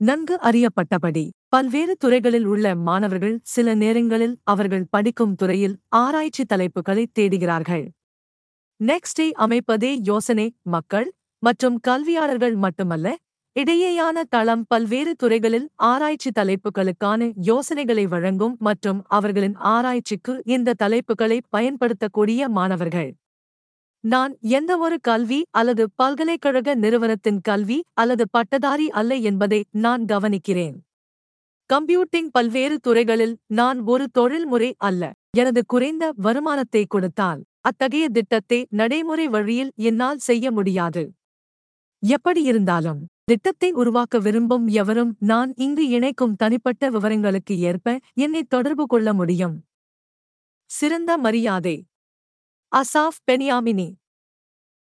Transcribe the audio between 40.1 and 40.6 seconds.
செய்ய